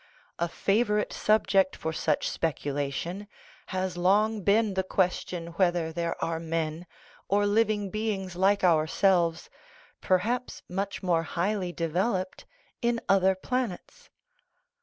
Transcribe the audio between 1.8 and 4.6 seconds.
such speculation has long